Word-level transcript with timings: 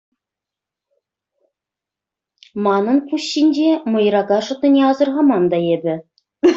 Манӑн 2.69 3.05
пуҫ 3.13 3.23
ҫинче 3.31 3.71
«мӑйрака» 3.93 4.39
шӑтнине 4.51 4.81
асӑрхаман 4.91 5.43
та 5.57 5.67
эпӗ. 5.79 5.95